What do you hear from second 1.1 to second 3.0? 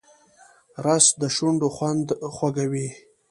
د شونډو خوند خوږوي